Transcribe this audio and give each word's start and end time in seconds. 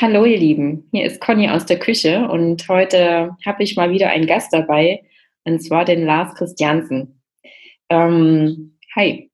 Hallo 0.00 0.24
ihr 0.24 0.38
Lieben, 0.38 0.88
hier 0.90 1.04
ist 1.04 1.20
Conny 1.20 1.50
aus 1.50 1.66
der 1.66 1.78
Küche 1.78 2.26
und 2.26 2.66
heute 2.68 3.36
habe 3.44 3.62
ich 3.62 3.76
mal 3.76 3.90
wieder 3.90 4.08
einen 4.08 4.26
Gast 4.26 4.50
dabei, 4.50 5.04
und 5.44 5.62
zwar 5.62 5.84
den 5.84 6.06
Lars 6.06 6.34
Christiansen. 6.34 7.20
Ähm, 7.90 8.78
hi. 8.96 9.30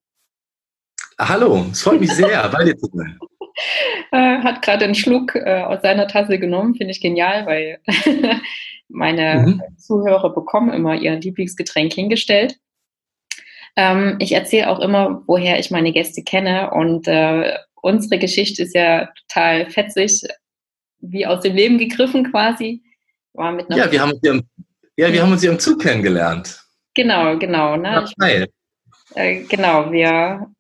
Hallo, 1.17 1.65
es 1.71 1.83
freut 1.83 2.01
mich 2.01 2.11
sehr, 2.11 2.49
bei 2.49 2.65
dir 2.65 2.77
zu 2.77 2.87
sein. 2.93 3.19
Äh, 4.13 4.39
hat 4.39 4.63
gerade 4.63 4.85
einen 4.85 4.95
Schluck 4.95 5.35
äh, 5.35 5.63
aus 5.63 5.83
seiner 5.83 6.06
Tasse 6.06 6.38
genommen, 6.38 6.77
finde 6.77 6.93
ich 6.93 7.01
genial, 7.01 7.45
weil 7.45 7.81
meine 8.88 9.40
mhm. 9.40 9.63
Zuhörer 9.77 10.33
bekommen 10.33 10.72
immer 10.72 10.95
ihr 10.95 11.17
Lieblingsgetränk 11.17 11.93
hingestellt. 11.93 12.56
Ähm, 13.75 14.17
ich 14.21 14.31
erzähle 14.31 14.71
auch 14.71 14.79
immer, 14.79 15.25
woher 15.27 15.59
ich 15.59 15.72
meine 15.72 15.90
Gäste 15.90 16.23
kenne 16.23 16.70
und 16.70 17.09
äh, 17.09 17.59
unsere 17.83 18.20
Geschichte 18.20 18.62
ist 18.62 18.77
ja 18.77 19.09
total 19.27 19.69
fetzig, 19.70 20.23
wie 21.01 21.27
aus 21.27 21.42
dem 21.42 21.54
Leben 21.54 21.78
gegriffen 21.78 22.30
quasi. 22.30 22.82
War 23.32 23.52
mit 23.52 23.66
ja, 23.70 23.91
wir 23.91 24.00
haben 24.00 24.12
uns 24.12 24.20
ja, 24.23 24.38
ja, 24.96 25.12
wir 25.12 25.23
haben 25.23 25.32
uns 25.32 25.42
ja 25.42 25.52
im 25.52 25.59
Zug 25.59 25.80
kennengelernt. 25.80 26.64
Genau, 26.95 27.38
genau. 27.38 27.77
Ne? 27.77 28.04
Ich, 28.04 28.48
äh, 29.14 29.45
genau, 29.45 29.92
wir 29.92 30.50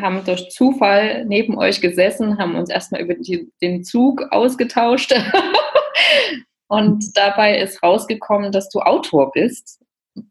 haben 0.00 0.24
durch 0.24 0.48
Zufall 0.50 1.24
neben 1.26 1.58
euch 1.58 1.80
gesessen, 1.80 2.38
haben 2.38 2.56
uns 2.56 2.70
erstmal 2.70 3.02
über 3.02 3.14
die, 3.14 3.50
den 3.62 3.84
Zug 3.84 4.22
ausgetauscht. 4.30 5.14
Und 6.68 7.16
dabei 7.16 7.58
ist 7.58 7.82
rausgekommen, 7.82 8.50
dass 8.50 8.68
du 8.70 8.80
Autor 8.80 9.30
bist, 9.30 9.80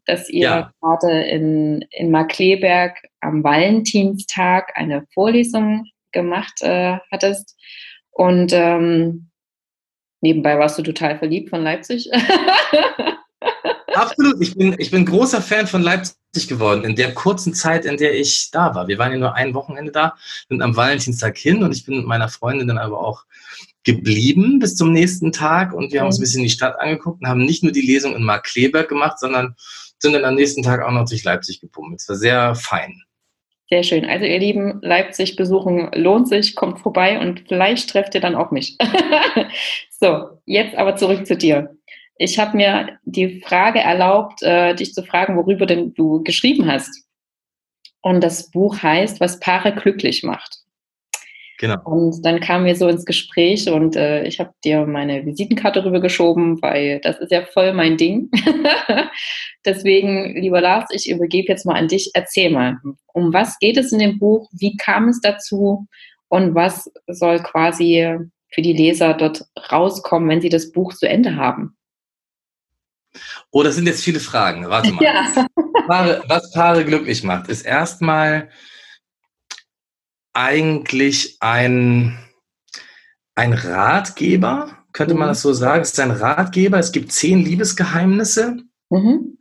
dass 0.04 0.28
ihr 0.28 0.42
ja. 0.42 0.72
gerade 0.80 1.22
in, 1.22 1.82
in 1.90 2.10
Markleberg 2.10 2.98
am 3.20 3.42
Valentinstag 3.42 4.72
eine 4.74 5.06
Vorlesung 5.14 5.86
gemacht 6.12 6.60
äh, 6.60 6.98
hattest. 7.10 7.56
Und 8.10 8.52
ähm, 8.52 9.30
nebenbei 10.20 10.58
warst 10.58 10.78
du 10.78 10.82
total 10.82 11.18
verliebt 11.18 11.50
von 11.50 11.62
Leipzig. 11.62 12.10
Absolut. 13.94 14.40
Ich 14.40 14.54
bin, 14.54 14.74
ich 14.78 14.90
bin 14.90 15.06
großer 15.06 15.40
Fan 15.40 15.66
von 15.66 15.82
Leipzig 15.82 16.48
geworden, 16.48 16.84
in 16.84 16.96
der 16.96 17.14
kurzen 17.14 17.54
Zeit, 17.54 17.86
in 17.86 17.96
der 17.96 18.14
ich 18.14 18.50
da 18.50 18.74
war. 18.74 18.88
Wir 18.88 18.98
waren 18.98 19.12
ja 19.12 19.18
nur 19.18 19.34
ein 19.34 19.54
Wochenende 19.54 19.90
da, 19.90 20.16
sind 20.48 20.60
am 20.60 20.76
Valentinstag 20.76 21.38
hin 21.38 21.62
und 21.62 21.72
ich 21.72 21.86
bin 21.86 21.96
mit 21.96 22.06
meiner 22.06 22.28
Freundin 22.28 22.68
dann 22.68 22.78
aber 22.78 23.00
auch 23.00 23.24
geblieben 23.84 24.58
bis 24.58 24.74
zum 24.74 24.92
nächsten 24.92 25.32
Tag 25.32 25.72
und 25.72 25.92
wir 25.92 26.00
haben 26.00 26.08
uns 26.08 26.18
ein 26.18 26.22
bisschen 26.22 26.42
die 26.42 26.50
Stadt 26.50 26.78
angeguckt 26.78 27.22
und 27.22 27.28
haben 27.28 27.44
nicht 27.44 27.62
nur 27.62 27.72
die 27.72 27.86
Lesung 27.86 28.14
in 28.14 28.22
Markleberg 28.22 28.88
gemacht, 28.88 29.18
sondern 29.18 29.54
sind 29.98 30.12
dann 30.12 30.24
am 30.24 30.34
nächsten 30.34 30.62
Tag 30.62 30.82
auch 30.82 30.90
noch 30.90 31.08
durch 31.08 31.24
Leipzig 31.24 31.60
gepummelt. 31.60 32.00
Es 32.00 32.08
war 32.08 32.16
sehr 32.16 32.54
fein. 32.54 33.02
Sehr 33.68 33.82
schön. 33.82 34.04
Also 34.04 34.24
ihr 34.24 34.38
Lieben, 34.38 34.78
Leipzig 34.82 35.34
besuchen 35.34 35.90
lohnt 35.92 36.28
sich, 36.28 36.54
kommt 36.54 36.78
vorbei 36.78 37.18
und 37.18 37.44
vielleicht 37.48 37.90
trefft 37.90 38.14
ihr 38.14 38.20
dann 38.20 38.36
auch 38.36 38.52
mich. 38.52 38.78
so, 39.90 40.38
jetzt 40.44 40.76
aber 40.76 40.96
zurück 40.96 41.26
zu 41.26 41.36
dir. 41.36 41.76
Ich 42.16 42.38
habe 42.38 42.56
mir 42.56 42.98
die 43.04 43.40
Frage 43.40 43.80
erlaubt, 43.80 44.42
äh, 44.42 44.74
dich 44.74 44.94
zu 44.94 45.02
fragen, 45.02 45.36
worüber 45.36 45.66
denn 45.66 45.94
du 45.94 46.22
geschrieben 46.22 46.70
hast. 46.70 47.06
Und 48.02 48.22
das 48.22 48.50
Buch 48.50 48.82
heißt, 48.82 49.20
was 49.20 49.40
Paare 49.40 49.74
glücklich 49.74 50.22
macht. 50.22 50.58
Genau. 51.58 51.80
Und 51.84 52.24
dann 52.24 52.40
kamen 52.40 52.66
wir 52.66 52.76
so 52.76 52.86
ins 52.88 53.06
Gespräch 53.06 53.68
und 53.68 53.96
äh, 53.96 54.24
ich 54.24 54.40
habe 54.40 54.52
dir 54.62 54.86
meine 54.86 55.24
Visitenkarte 55.24 55.84
rübergeschoben, 55.84 56.60
weil 56.60 57.00
das 57.00 57.18
ist 57.18 57.32
ja 57.32 57.46
voll 57.46 57.72
mein 57.72 57.96
Ding. 57.96 58.30
Deswegen, 59.64 60.36
lieber 60.36 60.60
Lars, 60.60 60.90
ich 60.90 61.08
übergebe 61.08 61.48
jetzt 61.48 61.64
mal 61.64 61.76
an 61.76 61.88
dich. 61.88 62.10
Erzähl 62.12 62.50
mal, 62.50 62.76
um 63.12 63.32
was 63.32 63.58
geht 63.58 63.78
es 63.78 63.92
in 63.92 64.00
dem 64.00 64.18
Buch? 64.18 64.48
Wie 64.52 64.76
kam 64.76 65.08
es 65.08 65.20
dazu? 65.20 65.86
Und 66.28 66.54
was 66.54 66.90
soll 67.06 67.38
quasi 67.38 68.18
für 68.50 68.62
die 68.62 68.74
Leser 68.74 69.14
dort 69.14 69.44
rauskommen, 69.72 70.28
wenn 70.28 70.40
sie 70.42 70.48
das 70.50 70.72
Buch 70.72 70.92
zu 70.92 71.08
Ende 71.08 71.36
haben? 71.36 71.76
Oh, 73.50 73.62
das 73.62 73.76
sind 73.76 73.86
jetzt 73.86 74.04
viele 74.04 74.20
Fragen. 74.20 74.68
Warte 74.68 74.92
mal. 74.92 75.04
Ja. 75.88 76.22
Was 76.26 76.52
Paare 76.52 76.84
glücklich 76.84 77.22
macht, 77.22 77.48
ist 77.48 77.64
erstmal 77.64 78.50
eigentlich 80.36 81.38
ein, 81.40 82.18
ein 83.34 83.54
Ratgeber, 83.54 84.84
könnte 84.92 85.14
man 85.14 85.28
mhm. 85.28 85.30
das 85.30 85.42
so 85.42 85.54
sagen. 85.54 85.82
Es 85.82 85.92
ist 85.92 86.00
ein 86.00 86.10
Ratgeber. 86.10 86.78
Es 86.78 86.92
gibt 86.92 87.10
zehn 87.10 87.42
Liebesgeheimnisse. 87.42 88.58
Mhm. 88.90 89.38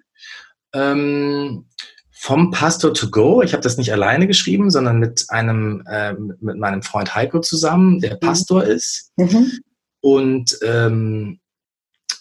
Ähm, 0.73 1.65
vom 2.11 2.49
Pastor 2.49 2.93
to 2.93 3.11
Go. 3.11 3.41
Ich 3.41 3.53
habe 3.53 3.61
das 3.61 3.77
nicht 3.77 3.91
alleine 3.91 4.25
geschrieben, 4.25 4.71
sondern 4.71 4.99
mit 4.99 5.25
einem 5.29 5.83
äh, 5.85 6.13
mit 6.13 6.57
meinem 6.57 6.81
Freund 6.81 7.13
Heiko 7.13 7.39
zusammen, 7.39 7.99
der 7.99 8.15
mhm. 8.15 8.19
Pastor 8.21 8.63
ist. 8.63 9.11
Mhm. 9.17 9.51
Und 9.99 10.57
ähm, 10.63 11.39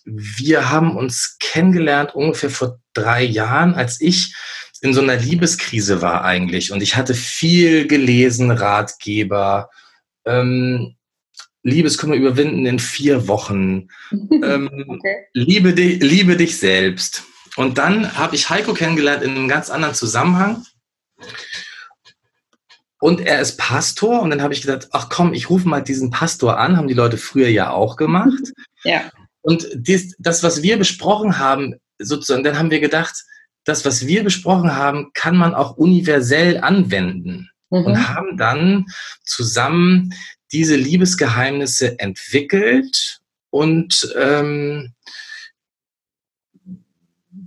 wir 0.05 0.71
haben 0.71 0.97
uns 0.97 1.37
kennengelernt 1.39 2.15
ungefähr 2.15 2.51
vor 2.51 2.81
drei 2.93 3.23
Jahren, 3.23 3.75
als 3.75 4.01
ich 4.01 4.35
in 4.85 4.93
so 4.93 5.01
einer 5.01 5.17
Liebeskrise 5.17 6.03
war 6.03 6.25
eigentlich. 6.25 6.71
Und 6.71 6.83
ich 6.83 6.95
hatte 6.95 7.15
viel 7.15 7.87
gelesen, 7.87 8.51
Ratgeber, 8.51 9.71
ähm, 10.27 10.97
Liebeskummer 11.63 12.17
überwinden 12.17 12.67
in 12.67 12.79
vier 12.79 13.27
Wochen, 13.27 13.89
ähm, 14.13 14.85
okay. 14.89 15.27
liebe, 15.33 15.73
dich, 15.73 16.03
liebe 16.03 16.37
dich 16.37 16.59
selbst. 16.59 17.25
Und 17.57 17.79
dann 17.79 18.19
habe 18.19 18.37
ich 18.37 18.51
Heiko 18.51 18.75
kennengelernt 18.75 19.23
in 19.23 19.31
einem 19.31 19.49
ganz 19.49 19.71
anderen 19.71 19.95
Zusammenhang. 19.95 20.67
Und 23.01 23.23
er 23.23 23.41
ist 23.41 23.57
Pastor. 23.57 24.21
Und 24.21 24.31
dann 24.31 24.43
habe 24.43 24.53
ich 24.53 24.61
gedacht, 24.61 24.89
ach 24.93 25.09
komm, 25.09 25.33
ich 25.33 25.49
rufe 25.49 25.67
mal 25.67 25.81
diesen 25.81 26.11
Pastor 26.11 26.59
an. 26.59 26.77
Haben 26.77 26.89
die 26.89 26.95
Leute 26.95 27.17
früher 27.17 27.49
ja 27.49 27.71
auch 27.71 27.97
gemacht. 27.97 28.33
Ja. 28.87 29.11
Und 29.41 29.67
dies, 29.73 30.15
das, 30.19 30.43
was 30.43 30.63
wir 30.63 30.77
besprochen 30.77 31.39
haben, 31.39 31.77
sozusagen, 31.99 32.45
dann 32.45 32.59
haben 32.59 32.71
wir 32.71 32.81
gedacht, 32.81 33.15
das, 33.65 33.85
was 33.85 34.07
wir 34.07 34.25
besprochen 34.25 34.77
haben, 34.77 35.11
kann 35.15 35.37
man 35.37 35.55
auch 35.55 35.77
universell 35.77 36.59
anwenden. 36.59 37.51
Mhm. 37.71 37.85
Und 37.85 38.09
haben 38.09 38.37
dann 38.37 38.87
zusammen 39.23 40.15
diese 40.53 40.77
Liebesgeheimnisse 40.77 41.99
entwickelt 41.99 43.21
und 43.51 44.15
ähm, 44.17 44.93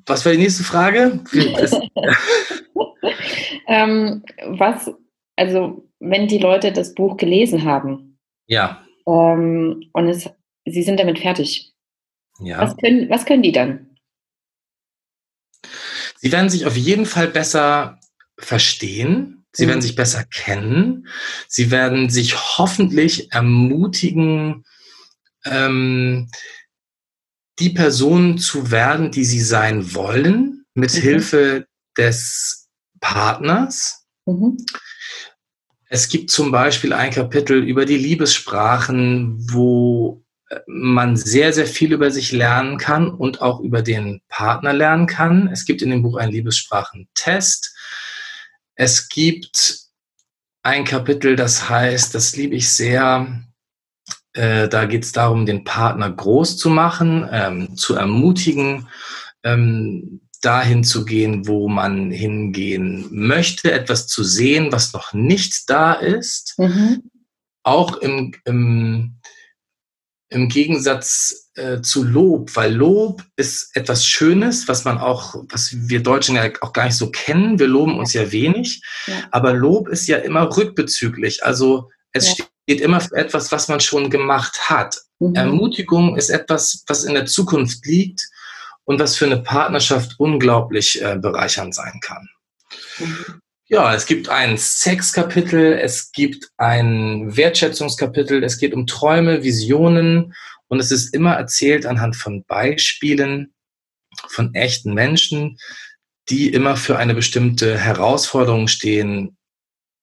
was 0.05 0.25
war 0.25 0.31
die 0.31 0.39
nächste 0.39 0.63
Frage? 0.63 1.21
ähm, 3.67 4.23
was, 4.47 4.91
also 5.35 5.87
wenn 5.99 6.27
die 6.27 6.39
Leute 6.39 6.71
das 6.71 6.93
Buch 6.93 7.17
gelesen 7.17 7.63
haben 7.63 8.07
ja. 8.47 8.81
Ähm, 9.05 9.89
und 9.93 10.07
es, 10.07 10.29
sie 10.65 10.83
sind 10.83 10.99
damit 10.99 11.19
fertig, 11.19 11.73
ja. 12.39 12.59
was, 12.59 12.75
können, 12.77 13.09
was 13.09 13.25
können 13.25 13.43
die 13.43 13.51
dann? 13.51 13.86
Sie 16.19 16.31
werden 16.31 16.49
sich 16.49 16.65
auf 16.65 16.75
jeden 16.75 17.05
Fall 17.05 17.27
besser 17.27 17.99
verstehen. 18.37 19.45
Sie 19.51 19.65
mhm. 19.65 19.69
werden 19.69 19.81
sich 19.81 19.95
besser 19.95 20.23
kennen. 20.23 21.07
Sie 21.47 21.71
werden 21.71 22.09
sich 22.09 22.57
hoffentlich 22.57 23.31
ermutigen, 23.31 24.65
ähm, 25.45 26.29
die 27.59 27.69
Person 27.71 28.37
zu 28.37 28.69
werden, 28.71 29.11
die 29.11 29.25
sie 29.25 29.41
sein 29.41 29.95
wollen, 29.95 30.65
mit 30.73 30.93
mhm. 30.93 30.99
Hilfe 30.99 31.67
des 31.97 32.67
Partners. 32.99 34.05
Mhm. 34.25 34.57
Es 35.89 36.09
gibt 36.09 36.29
zum 36.29 36.51
Beispiel 36.51 36.93
ein 36.93 37.11
Kapitel 37.11 37.63
über 37.63 37.85
die 37.85 37.97
Liebessprachen, 37.97 39.37
wo 39.51 40.23
man 40.65 41.17
sehr, 41.17 41.51
sehr 41.51 41.67
viel 41.67 41.93
über 41.93 42.11
sich 42.11 42.31
lernen 42.31 42.77
kann 42.77 43.09
und 43.09 43.41
auch 43.41 43.59
über 43.59 43.81
den 43.81 44.21
Partner 44.29 44.73
lernen 44.73 45.07
kann. 45.07 45.49
Es 45.51 45.65
gibt 45.65 45.81
in 45.81 45.89
dem 45.89 46.03
Buch 46.03 46.17
einen 46.17 46.31
Liebessprachentest. 46.31 47.75
Es 48.75 49.09
gibt 49.09 49.79
ein 50.63 50.85
Kapitel, 50.85 51.35
das 51.35 51.69
heißt, 51.69 52.13
das 52.15 52.35
liebe 52.35 52.55
ich 52.55 52.69
sehr, 52.69 53.43
äh, 54.33 54.67
da 54.69 54.85
geht 54.85 55.03
es 55.03 55.11
darum, 55.11 55.45
den 55.45 55.63
Partner 55.63 56.11
groß 56.11 56.57
zu 56.57 56.69
machen, 56.69 57.27
ähm, 57.31 57.75
zu 57.75 57.95
ermutigen, 57.95 58.87
ähm, 59.43 60.21
dahin 60.41 60.83
zu 60.83 61.03
gehen, 61.03 61.47
wo 61.47 61.67
man 61.67 62.11
hingehen 62.11 63.07
möchte, 63.11 63.71
etwas 63.71 64.07
zu 64.07 64.23
sehen, 64.23 64.71
was 64.71 64.93
noch 64.93 65.13
nicht 65.13 65.69
da 65.69 65.93
ist. 65.93 66.55
Mhm. 66.57 67.09
Auch 67.63 67.97
im, 67.97 68.33
im 68.45 69.16
im 70.29 70.49
Gegensatz 70.49 71.49
äh, 71.55 71.81
zu 71.81 72.03
Lob, 72.03 72.55
weil 72.55 72.73
Lob 72.73 73.23
ist 73.37 73.75
etwas 73.75 74.05
Schönes, 74.05 74.67
was 74.67 74.83
man 74.83 74.97
auch, 74.97 75.35
was 75.49 75.69
wir 75.73 76.03
Deutschen 76.03 76.35
ja 76.35 76.49
auch 76.61 76.73
gar 76.73 76.85
nicht 76.85 76.97
so 76.97 77.11
kennen. 77.11 77.59
Wir 77.59 77.67
loben 77.67 77.97
uns 77.97 78.13
ja 78.13 78.31
wenig, 78.31 78.81
ja. 79.07 79.13
aber 79.31 79.53
Lob 79.53 79.87
ist 79.87 80.07
ja 80.07 80.17
immer 80.17 80.55
rückbezüglich. 80.55 81.45
Also 81.45 81.89
es 82.11 82.37
ja. 82.37 82.45
steht 82.63 82.81
immer 82.81 82.99
für 82.99 83.15
etwas, 83.15 83.51
was 83.51 83.69
man 83.69 83.79
schon 83.79 84.09
gemacht 84.09 84.69
hat. 84.69 84.97
Mhm. 85.19 85.35
Ermutigung 85.35 86.17
ist 86.17 86.29
etwas, 86.29 86.83
was 86.87 87.05
in 87.05 87.13
der 87.13 87.25
Zukunft 87.25 87.85
liegt 87.85 88.27
und 88.83 88.99
was 88.99 89.15
für 89.15 89.25
eine 89.25 89.41
Partnerschaft 89.41 90.15
unglaublich 90.17 91.01
äh, 91.01 91.17
bereichernd 91.17 91.73
sein 91.73 91.99
kann. 92.01 92.27
Mhm. 92.99 93.41
Ja, 93.69 93.93
es 93.93 94.05
gibt 94.05 94.29
ein 94.29 94.57
Sexkapitel, 94.57 95.73
es 95.73 96.13
gibt 96.13 96.49
ein 96.55 97.35
Wertschätzungskapitel, 97.35 98.41
es 98.43 98.59
geht 98.59 98.73
um 98.73 98.87
Träume, 98.87 99.43
Visionen 99.43 100.33
und 100.67 100.79
es 100.79 100.91
ist 100.91 101.13
immer 101.13 101.33
erzählt 101.33 101.85
anhand 101.85 102.15
von 102.15 102.45
Beispielen 102.45 103.53
von 104.29 104.55
echten 104.55 104.93
Menschen, 104.93 105.57
die 106.29 106.47
immer 106.49 106.77
für 106.77 106.97
eine 106.97 107.13
bestimmte 107.13 107.77
Herausforderung 107.77 108.69
stehen. 108.69 109.37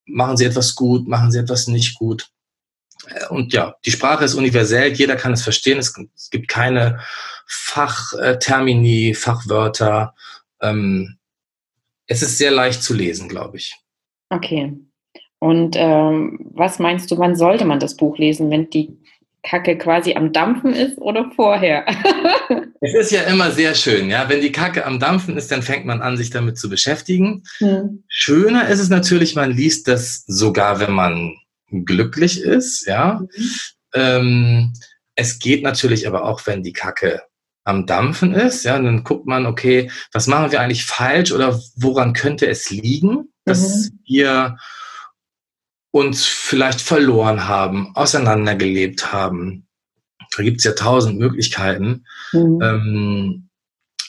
Machen 0.05 0.37
sie 0.37 0.45
etwas 0.45 0.75
gut, 0.75 1.09
machen 1.09 1.33
sie 1.33 1.39
etwas 1.39 1.67
nicht 1.67 1.95
gut. 1.95 2.29
Und 3.31 3.55
ja, 3.55 3.77
die 3.85 3.91
Sprache 3.91 4.25
ist 4.25 4.35
universell, 4.35 4.93
jeder 4.93 5.17
kann 5.17 5.33
es 5.33 5.43
verstehen. 5.43 5.79
Es, 5.79 5.95
gibt 6.31 6.49
keine 6.49 7.01
Fachtermini, 7.47 9.15
Fachwörter. 9.15 10.15
Ähm, 10.61 11.19
es 12.07 12.23
ist 12.23 12.39
sehr 12.39 12.51
leicht 12.51 12.83
zu 12.83 12.95
lesen, 12.95 13.29
glaube 13.29 13.57
ich. 13.57 13.75
Okay. 14.31 14.75
Und 15.39 15.77
ähm, 15.79 16.39
was 16.53 16.79
meinst 16.79 17.11
du, 17.11 17.19
wann 17.19 17.37
sollte 17.37 17.65
man 17.65 17.81
das 17.81 17.97
Buch 17.97 18.17
lesen, 18.19 18.51
wenn 18.51 18.71
die 18.71 18.97
Kacke 19.43 19.77
quasi 19.77 20.15
am 20.15 20.33
Dampfen 20.33 20.73
ist 20.73 20.99
oder 20.99 21.31
vorher? 21.37 21.85
es 22.81 22.95
ist 22.95 23.11
ja 23.13 23.23
immer 23.25 23.51
sehr 23.51 23.75
schön, 23.75 24.09
ja. 24.09 24.29
Wenn 24.29 24.41
die 24.41 24.53
Kacke 24.53 24.87
am 24.87 24.99
Dampfen 24.99 25.37
ist, 25.37 25.53
dann 25.53 25.63
fängt 25.63 25.85
man 25.85 26.01
an, 26.01 26.17
sich 26.17 26.31
damit 26.31 26.59
zu 26.59 26.71
beschäftigen. 26.71 27.43
Hm. 27.59 28.05
Schöner 28.09 28.69
ist 28.69 28.81
es 28.81 28.89
natürlich, 28.89 29.35
man 29.35 29.51
liest 29.51 29.87
das 29.87 30.25
sogar, 30.27 30.81
wenn 30.81 30.93
man 30.93 31.37
glücklich 31.71 32.41
ist, 32.41 32.87
ja. 32.87 33.21
Mhm. 33.21 33.51
Ähm, 33.95 34.73
es 35.15 35.39
geht 35.39 35.63
natürlich 35.63 36.09
aber 36.09 36.25
auch, 36.25 36.47
wenn 36.47 36.63
die 36.63 36.73
Kacke 36.73 37.23
am 37.65 37.87
Dampfen 37.87 38.35
ist, 38.35 38.65
ja, 38.65 38.79
dann 38.79 39.05
guckt 39.05 39.27
man, 39.27 39.47
okay, 39.47 39.91
was 40.13 40.27
machen 40.27 40.53
wir 40.53 40.61
eigentlich 40.61 40.85
falsch 40.85 41.33
oder 41.33 41.61
woran 41.77 42.13
könnte 42.13 42.47
es 42.47 42.71
liegen, 42.71 43.33
dass 43.45 43.91
mhm. 43.91 43.99
wir 44.05 44.57
uns 45.91 46.25
vielleicht 46.25 46.81
verloren 46.81 47.49
haben, 47.49 47.95
auseinandergelebt 47.95 49.13
haben. 49.13 49.67
Da 50.37 50.43
gibt 50.43 50.59
es 50.59 50.65
ja 50.65 50.73
tausend 50.73 51.19
Möglichkeiten. 51.19 52.05
Mhm. 52.33 52.61
Ähm, 52.63 53.49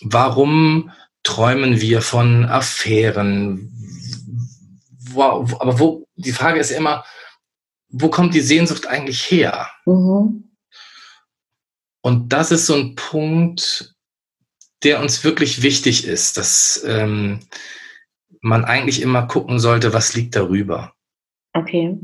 warum 0.01 0.91
träumen 1.23 1.79
wir 1.81 2.01
von 2.01 2.45
Affären? 2.45 3.71
Wo, 5.11 5.21
aber 5.21 5.79
wo, 5.79 6.07
die 6.15 6.33
Frage 6.33 6.59
ist 6.59 6.71
immer, 6.71 7.05
wo 7.89 8.09
kommt 8.09 8.33
die 8.33 8.41
Sehnsucht 8.41 8.87
eigentlich 8.87 9.21
her? 9.31 9.67
Mhm. 9.85 10.54
Und 12.05 12.33
das 12.33 12.51
ist 12.51 12.67
so 12.67 12.75
ein 12.75 12.93
Punkt, 12.93 13.95
der 14.83 14.99
uns 14.99 15.23
wirklich 15.23 15.63
wichtig 15.63 16.05
ist, 16.05 16.37
dass 16.37 16.85
ähm, 16.87 17.39
man 18.41 18.63
eigentlich 18.63 19.01
immer 19.01 19.25
gucken 19.25 19.57
sollte, 19.57 19.91
was 19.91 20.13
liegt 20.13 20.35
darüber. 20.35 20.93
Okay. 21.53 21.97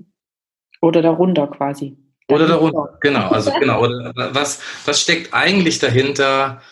Oder 0.81 1.03
darunter 1.03 1.45
quasi. 1.45 1.99
Oder 2.29 2.47
darunter, 2.47 2.97
genau. 2.99 3.29
Also 3.29 3.51
genau. 3.59 3.83
Oder 3.83 4.11
was, 4.33 4.59
was 4.85 5.01
steckt 5.01 5.35
eigentlich 5.35 5.77
dahinter, 5.77 6.63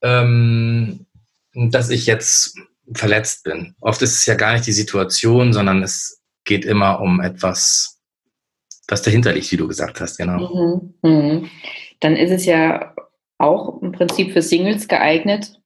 ähm, 0.00 1.06
dass 1.52 1.90
ich 1.90 2.06
jetzt 2.06 2.56
verletzt 2.94 3.42
bin? 3.42 3.74
Oft 3.80 4.02
ist 4.02 4.16
es 4.20 4.26
ja 4.26 4.36
gar 4.36 4.52
nicht 4.52 4.68
die 4.68 4.72
Situation, 4.72 5.52
sondern 5.52 5.82
es 5.82 6.22
geht 6.44 6.64
immer 6.64 7.00
um 7.00 7.20
etwas, 7.20 8.00
was 8.86 9.02
dahinter 9.02 9.32
liegt, 9.32 9.50
wie 9.50 9.56
du 9.56 9.66
gesagt 9.66 10.00
hast, 10.00 10.16
genau. 10.16 10.94
Mhm. 11.02 11.10
Mhm 11.10 11.50
dann 12.02 12.16
ist 12.16 12.30
es 12.30 12.44
ja 12.44 12.94
auch 13.38 13.80
im 13.82 13.92
Prinzip 13.92 14.32
für 14.32 14.42
Singles 14.42 14.88
geeignet, 14.88 15.60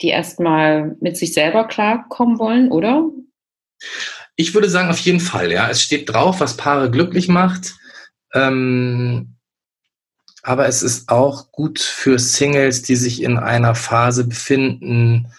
die 0.00 0.08
erstmal 0.08 0.96
mit 1.00 1.16
sich 1.16 1.32
selber 1.32 1.66
klarkommen 1.66 2.38
wollen, 2.38 2.70
oder? 2.70 3.08
Ich 4.36 4.54
würde 4.54 4.68
sagen, 4.68 4.90
auf 4.90 4.98
jeden 4.98 5.20
Fall, 5.20 5.50
ja. 5.50 5.70
Es 5.70 5.82
steht 5.82 6.08
drauf, 6.08 6.40
was 6.40 6.56
Paare 6.56 6.90
glücklich 6.90 7.28
macht. 7.28 7.74
Ähm, 8.34 9.36
aber 10.42 10.66
es 10.66 10.82
ist 10.82 11.08
auch 11.08 11.50
gut 11.50 11.80
für 11.80 12.18
Singles, 12.18 12.82
die 12.82 12.96
sich 12.96 13.22
in 13.22 13.38
einer 13.38 13.74
Phase 13.74 14.26
befinden, 14.26 15.32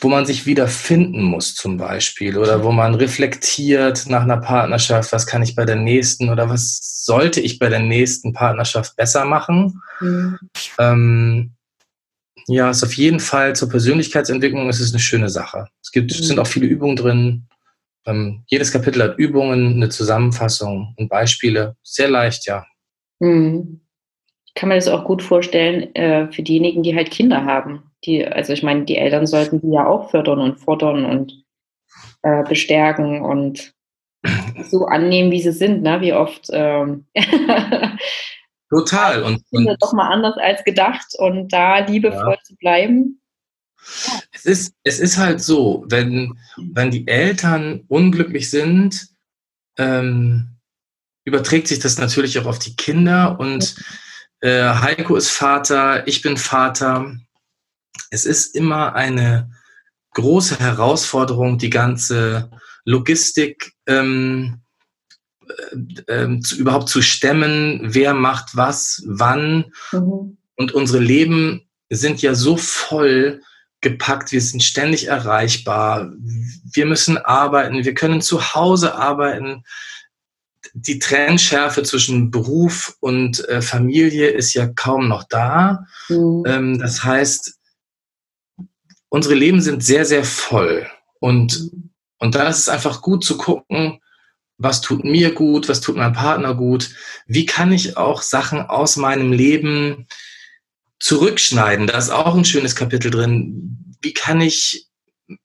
wo 0.00 0.08
man 0.08 0.26
sich 0.26 0.44
wieder 0.44 0.68
finden 0.68 1.22
muss 1.22 1.54
zum 1.54 1.78
Beispiel 1.78 2.36
oder 2.36 2.62
wo 2.62 2.70
man 2.70 2.94
reflektiert 2.94 4.06
nach 4.08 4.22
einer 4.22 4.36
Partnerschaft, 4.36 5.12
was 5.12 5.26
kann 5.26 5.42
ich 5.42 5.54
bei 5.54 5.64
der 5.64 5.76
nächsten 5.76 6.28
oder 6.28 6.50
was 6.50 7.04
sollte 7.04 7.40
ich 7.40 7.58
bei 7.58 7.68
der 7.68 7.80
nächsten 7.80 8.32
Partnerschaft 8.32 8.96
besser 8.96 9.24
machen. 9.24 9.80
Mhm. 10.00 10.38
Ähm, 10.78 11.52
ja, 12.46 12.70
ist 12.70 12.84
auf 12.84 12.92
jeden 12.92 13.20
Fall 13.20 13.56
zur 13.56 13.68
Persönlichkeitsentwicklung 13.68 14.68
ist 14.68 14.80
es 14.80 14.92
eine 14.92 15.00
schöne 15.00 15.30
Sache. 15.30 15.66
Es 15.82 15.90
gibt, 15.90 16.12
mhm. 16.12 16.22
sind 16.22 16.38
auch 16.38 16.46
viele 16.46 16.66
Übungen 16.66 16.96
drin. 16.96 17.46
Ähm, 18.04 18.44
jedes 18.46 18.70
Kapitel 18.70 19.02
hat 19.02 19.18
Übungen, 19.18 19.74
eine 19.74 19.88
Zusammenfassung 19.88 20.94
und 20.96 21.08
Beispiele. 21.08 21.76
Sehr 21.82 22.08
leicht, 22.08 22.46
ja. 22.46 22.66
Mhm. 23.18 23.80
Ich 24.44 24.54
kann 24.54 24.68
mir 24.68 24.76
das 24.76 24.88
auch 24.88 25.04
gut 25.04 25.22
vorstellen 25.22 25.94
äh, 25.94 26.30
für 26.30 26.42
diejenigen, 26.42 26.82
die 26.82 26.94
halt 26.94 27.10
Kinder 27.10 27.44
haben 27.44 27.82
die, 28.04 28.26
also 28.26 28.52
ich 28.52 28.62
meine, 28.62 28.84
die 28.84 28.96
Eltern 28.96 29.26
sollten 29.26 29.60
die 29.60 29.72
ja 29.72 29.86
auch 29.86 30.10
fördern 30.10 30.40
und 30.40 30.58
fordern 30.58 31.04
und 31.04 31.44
äh, 32.22 32.44
bestärken 32.44 33.22
und 33.22 33.74
so 34.64 34.86
annehmen, 34.86 35.30
wie 35.30 35.40
sie 35.40 35.52
sind, 35.52 35.82
ne? 35.82 36.00
Wie 36.00 36.12
oft 36.12 36.48
ähm, 36.52 37.06
Total. 38.70 39.22
Und, 39.22 39.42
und 39.50 39.76
doch 39.80 39.92
mal 39.92 40.08
anders 40.08 40.36
als 40.38 40.64
gedacht 40.64 41.06
und 41.18 41.52
da 41.52 41.78
liebevoll 41.78 42.36
ja. 42.36 42.42
zu 42.42 42.56
bleiben. 42.56 43.20
Es 44.32 44.44
ist, 44.44 44.74
es 44.82 44.98
ist 44.98 45.16
halt 45.16 45.40
so, 45.40 45.84
wenn, 45.88 46.38
wenn 46.72 46.90
die 46.90 47.06
Eltern 47.06 47.84
unglücklich 47.88 48.50
sind, 48.50 49.08
ähm, 49.78 50.56
überträgt 51.24 51.68
sich 51.68 51.78
das 51.78 51.98
natürlich 51.98 52.38
auch 52.38 52.46
auf 52.46 52.58
die 52.58 52.74
Kinder 52.74 53.38
und 53.38 53.76
äh, 54.40 54.62
Heiko 54.62 55.14
ist 55.16 55.30
Vater, 55.30 56.06
ich 56.08 56.22
bin 56.22 56.36
Vater 56.36 57.16
es 58.10 58.26
ist 58.26 58.54
immer 58.54 58.94
eine 58.94 59.50
große 60.14 60.58
Herausforderung, 60.58 61.58
die 61.58 61.70
ganze 61.70 62.50
Logistik 62.84 63.72
ähm, 63.86 64.60
äh, 65.48 66.12
äh, 66.12 66.40
zu, 66.40 66.56
überhaupt 66.56 66.88
zu 66.88 67.02
stemmen, 67.02 67.80
wer 67.82 68.14
macht 68.14 68.56
was, 68.56 69.02
wann. 69.06 69.72
Mhm. 69.92 70.38
Und 70.56 70.72
unsere 70.72 71.02
Leben 71.02 71.68
sind 71.90 72.22
ja 72.22 72.34
so 72.34 72.56
voll 72.56 73.42
gepackt, 73.82 74.32
wir 74.32 74.40
sind 74.40 74.62
ständig 74.62 75.06
erreichbar, 75.08 76.10
wir 76.18 76.86
müssen 76.86 77.18
arbeiten, 77.18 77.84
wir 77.84 77.94
können 77.94 78.22
zu 78.22 78.54
Hause 78.54 78.94
arbeiten. 78.94 79.64
Die 80.72 80.98
Trennschärfe 80.98 81.82
zwischen 81.82 82.30
Beruf 82.30 82.96
und 83.00 83.46
äh, 83.48 83.62
Familie 83.62 84.28
ist 84.30 84.54
ja 84.54 84.66
kaum 84.66 85.08
noch 85.08 85.24
da. 85.24 85.86
Mhm. 86.08 86.42
Ähm, 86.46 86.78
das 86.78 87.04
heißt, 87.04 87.56
unsere 89.08 89.34
Leben 89.34 89.60
sind 89.60 89.84
sehr, 89.84 90.04
sehr 90.04 90.24
voll. 90.24 90.86
Und, 91.20 91.70
und 92.18 92.34
da 92.34 92.48
ist 92.48 92.58
es 92.58 92.68
einfach 92.68 93.02
gut 93.02 93.24
zu 93.24 93.36
gucken, 93.36 94.00
was 94.58 94.80
tut 94.80 95.04
mir 95.04 95.32
gut, 95.32 95.68
was 95.68 95.80
tut 95.80 95.96
meinem 95.96 96.14
Partner 96.14 96.54
gut, 96.54 96.90
wie 97.26 97.46
kann 97.46 97.72
ich 97.72 97.96
auch 97.96 98.22
Sachen 98.22 98.60
aus 98.60 98.96
meinem 98.96 99.32
Leben 99.32 100.06
zurückschneiden. 100.98 101.86
Da 101.86 101.98
ist 101.98 102.10
auch 102.10 102.34
ein 102.34 102.44
schönes 102.44 102.74
Kapitel 102.74 103.10
drin. 103.10 103.96
Wie 104.00 104.14
kann 104.14 104.40
ich 104.40 104.86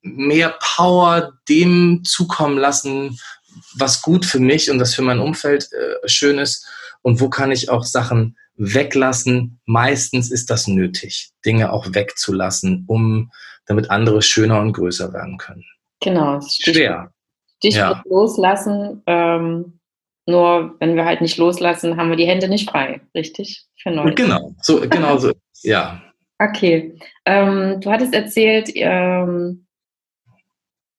mehr 0.00 0.56
Power 0.60 1.32
dem 1.48 2.02
zukommen 2.04 2.56
lassen, 2.56 3.18
was 3.74 4.00
gut 4.00 4.24
für 4.24 4.38
mich 4.38 4.70
und 4.70 4.80
was 4.80 4.94
für 4.94 5.02
mein 5.02 5.18
Umfeld 5.18 5.68
äh, 5.72 6.08
schön 6.08 6.38
ist? 6.38 6.66
Und 7.02 7.20
wo 7.20 7.28
kann 7.28 7.50
ich 7.50 7.68
auch 7.68 7.84
Sachen 7.84 8.36
weglassen? 8.56 9.60
Meistens 9.66 10.30
ist 10.30 10.50
das 10.50 10.66
nötig, 10.66 11.30
Dinge 11.44 11.72
auch 11.72 11.86
wegzulassen, 11.92 12.84
um 12.86 13.30
damit 13.66 13.90
andere 13.90 14.22
schöner 14.22 14.60
und 14.60 14.72
größer 14.72 15.12
werden 15.12 15.38
können. 15.38 15.64
Genau. 16.00 16.40
Stichwort, 16.40 16.76
Schwer. 16.76 17.12
Stichwort 17.58 17.96
ja. 17.96 18.02
loslassen. 18.06 19.02
Ähm, 19.06 19.78
nur 20.26 20.76
wenn 20.78 20.96
wir 20.96 21.04
halt 21.04 21.20
nicht 21.20 21.38
loslassen, 21.38 21.96
haben 21.96 22.10
wir 22.10 22.16
die 22.16 22.26
Hände 22.26 22.48
nicht 22.48 22.70
frei, 22.70 23.00
richtig? 23.14 23.64
Für 23.80 23.90
Neues. 23.90 24.14
Genau, 24.14 24.54
so, 24.62 24.80
genau 24.80 25.16
so, 25.18 25.32
ja. 25.62 26.00
Okay. 26.38 26.96
Ähm, 27.24 27.80
du 27.80 27.90
hattest 27.90 28.14
erzählt, 28.14 28.70
ähm, 28.74 29.66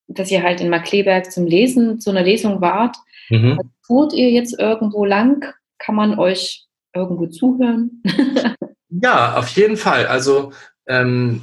dass 0.08 0.30
ihr 0.30 0.42
halt 0.42 0.60
in 0.60 0.68
Markleberg 0.68 1.30
zum 1.30 1.46
Lesen, 1.46 2.00
zu 2.00 2.10
einer 2.10 2.22
Lesung 2.22 2.60
wart. 2.60 2.96
Mhm. 3.30 3.58
Tourt 3.86 4.12
ihr 4.12 4.30
jetzt 4.30 4.58
irgendwo 4.58 5.04
lang? 5.04 5.44
Kann 5.78 5.94
man 5.94 6.18
euch 6.18 6.66
irgendwo 6.94 7.26
zuhören? 7.26 8.02
ja, 8.88 9.36
auf 9.36 9.48
jeden 9.50 9.76
Fall. 9.76 10.06
Also 10.06 10.52
ähm, 10.86 11.42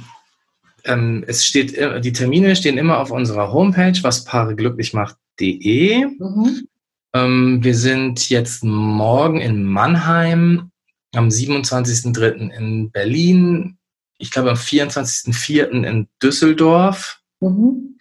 ähm, 0.84 1.24
es 1.26 1.44
steht, 1.44 1.74
äh, 1.74 2.00
die 2.00 2.12
Termine 2.12 2.56
stehen 2.56 2.78
immer 2.78 2.98
auf 2.98 3.10
unserer 3.10 3.52
Homepage, 3.52 3.98
was 4.02 4.24
Paare 4.24 4.56
glücklich 4.56 4.94
macht.de. 4.94 6.06
Mhm. 6.06 6.66
Ähm, 7.14 7.58
wir 7.62 7.74
sind 7.74 8.30
jetzt 8.30 8.64
morgen 8.64 9.40
in 9.40 9.64
Mannheim, 9.64 10.70
am 11.14 11.28
27.03. 11.28 12.50
in 12.50 12.90
Berlin, 12.90 13.78
ich 14.18 14.30
glaube 14.30 14.50
am 14.50 14.56
24.04. 14.56 15.84
in 15.84 16.08
Düsseldorf. 16.22 17.18
Mhm. 17.40 17.98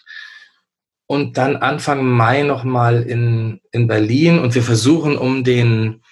und 1.08 1.38
dann 1.38 1.56
Anfang 1.56 2.06
Mai 2.06 2.44
nochmal 2.44 3.02
in, 3.02 3.60
in 3.72 3.88
Berlin 3.88 4.38
und 4.38 4.54
wir 4.54 4.62
versuchen 4.62 5.18
um 5.18 5.44
den, 5.44 6.04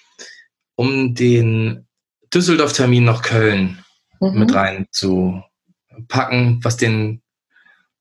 um 0.80 1.14
den 1.14 1.86
Düsseldorf-Termin 2.32 3.04
noch 3.04 3.20
Köln 3.20 3.84
mhm. 4.18 4.38
mit 4.38 4.54
rein 4.54 4.86
zu 4.90 5.42
packen, 6.08 6.58
was 6.62 6.78
den 6.78 7.20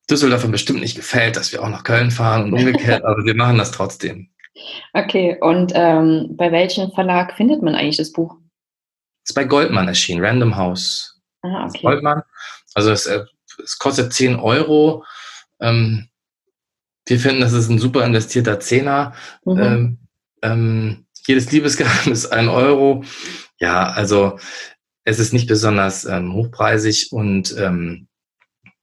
Düsseldorfern 0.10 0.52
bestimmt 0.52 0.80
nicht 0.80 0.96
gefällt, 0.96 1.36
dass 1.36 1.52
wir 1.52 1.62
auch 1.62 1.68
nach 1.68 1.84
Köln 1.84 2.10
fahren 2.10 2.46
und 2.46 2.54
umgekehrt, 2.54 3.04
aber 3.06 3.26
wir 3.26 3.36
machen 3.36 3.58
das 3.58 3.72
trotzdem. 3.72 4.30
Okay, 4.94 5.38
und 5.42 5.74
ähm, 5.76 6.38
bei 6.38 6.54
welchem 6.54 6.90
Verlag 6.94 7.36
findet 7.36 7.62
man 7.62 7.76
eigentlich 7.76 7.98
das 7.98 8.14
Buch? 8.14 8.38
Es 9.26 9.32
ist 9.32 9.36
bei 9.36 9.44
Goldmann 9.44 9.90
erschienen, 9.90 10.24
Random 10.24 10.56
House. 10.56 11.20
Ah, 11.42 11.66
okay. 11.66 11.82
Goldmann. 11.82 12.22
Also 12.76 12.92
es, 12.92 13.08
äh, 13.08 13.26
es 13.62 13.78
kostet 13.78 14.14
10 14.14 14.38
Euro. 14.38 15.04
Ähm, 15.60 16.08
wir 17.06 17.20
finden, 17.20 17.42
das 17.42 17.52
ist 17.52 17.68
ein 17.68 17.80
super 17.80 18.06
investierter 18.06 18.62
Zehner. 18.62 19.14
Mhm. 19.44 19.60
Ähm, 19.60 19.98
ähm, 20.42 21.06
jedes 21.30 21.52
Liebesgeheimnis 21.52 22.26
ein 22.26 22.50
Euro. 22.50 23.04
Ja, 23.60 23.92
also 23.92 24.40
es 25.04 25.20
ist 25.20 25.32
nicht 25.32 25.48
besonders 25.48 26.06
ähm, 26.06 26.34
hochpreisig 26.34 27.12
und 27.12 27.56
ähm, 27.58 28.08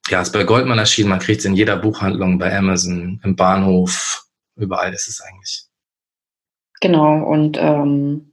ja, 0.09 0.21
es 0.21 0.29
ist 0.29 0.33
bei 0.33 0.45
Goldman 0.45 0.79
erschienen. 0.79 1.11
Man 1.11 1.19
kriegt 1.19 1.41
es 1.41 1.45
in 1.45 1.57
jeder 1.57 1.77
Buchhandlung, 1.77 2.39
bei 2.39 2.57
Amazon, 2.57 3.21
im 3.25 3.35
Bahnhof, 3.35 4.25
überall 4.55 4.95
ist 4.95 5.09
es 5.09 5.21
eigentlich. 5.21 5.65
Genau, 6.81 7.25
und 7.25 7.59
ähm, 7.61 8.33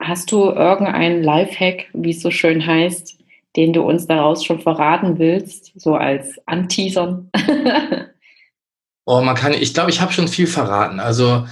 hast 0.00 0.32
du 0.32 0.44
irgendeinen 0.44 1.22
Lifehack, 1.22 1.90
wie 1.92 2.12
es 2.12 2.22
so 2.22 2.30
schön 2.30 2.66
heißt, 2.66 3.18
den 3.56 3.74
du 3.74 3.82
uns 3.82 4.06
daraus 4.06 4.44
schon 4.44 4.60
verraten 4.60 5.18
willst, 5.18 5.72
so 5.78 5.96
als 5.96 6.40
Anteasern? 6.46 7.30
oh, 9.06 9.22
man 9.22 9.36
kann, 9.36 9.54
ich 9.54 9.72
glaube, 9.72 9.90
ich 9.90 10.00
habe 10.00 10.12
schon 10.12 10.28
viel 10.28 10.46
verraten. 10.46 11.00
Also 11.00 11.46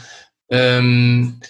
ähm, 0.50 1.40